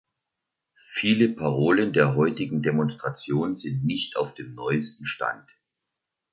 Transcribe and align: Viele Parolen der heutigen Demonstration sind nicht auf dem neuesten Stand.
Viele 0.93 1.29
Parolen 1.29 1.93
der 1.93 2.15
heutigen 2.15 2.63
Demonstration 2.63 3.55
sind 3.55 3.85
nicht 3.85 4.17
auf 4.17 4.33
dem 4.33 4.55
neuesten 4.55 5.05
Stand. 5.05 5.47